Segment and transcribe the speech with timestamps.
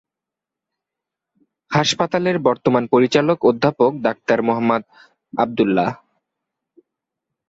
[1.71, 5.89] হাসপাতালের বর্তমান পরিচালক অধ্যাপক ডাক্তার মোহাম্মদ মুহাম্মদ আবদুল্লাহ।